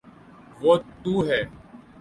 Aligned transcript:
وہ 0.61 0.73
تو 1.03 1.13
ہیں۔ 1.27 1.43